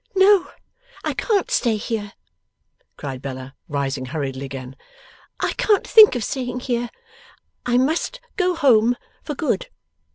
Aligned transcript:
'No, 0.15 0.49
I 1.03 1.13
can't 1.13 1.51
stay 1.51 1.77
here,' 1.77 2.13
cried 2.97 3.21
Bella, 3.21 3.53
rising 3.67 4.05
hurriedly 4.05 4.45
again; 4.47 4.75
'I 5.39 5.53
can't 5.57 5.87
think 5.87 6.15
of 6.15 6.23
staying 6.23 6.61
here. 6.61 6.89
I 7.67 7.77
must 7.77 8.19
go 8.35 8.55
home 8.55 8.95
for 9.21 9.35
good. 9.35 9.67